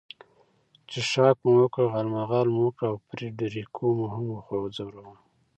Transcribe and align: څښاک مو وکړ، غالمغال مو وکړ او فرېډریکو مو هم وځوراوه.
څښاک 0.89 1.37
مو 1.45 1.51
وکړ، 1.59 1.83
غالمغال 1.93 2.47
مو 2.53 2.61
وکړ 2.65 2.85
او 2.91 2.95
فرېډریکو 3.07 3.85
مو 3.97 4.05
هم 4.13 4.25
وځوراوه. 4.61 5.17